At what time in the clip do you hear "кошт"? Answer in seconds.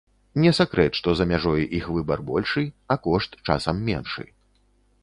3.05-3.39